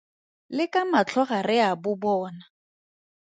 [0.55, 2.43] Le ka matlho ga re a bo bona.